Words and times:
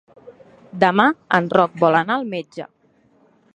Demà 0.83 1.05
en 1.39 1.51
Roc 1.57 1.77
vol 1.85 1.99
anar 2.01 2.17
al 2.21 2.25
metge. 2.35 2.69